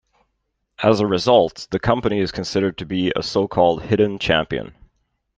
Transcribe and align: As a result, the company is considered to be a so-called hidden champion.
As 0.81 0.99
a 0.99 1.05
result, 1.05 1.67
the 1.69 1.77
company 1.77 2.21
is 2.21 2.31
considered 2.31 2.75
to 2.79 2.87
be 2.87 3.13
a 3.15 3.21
so-called 3.21 3.83
hidden 3.83 4.17
champion. 4.17 4.73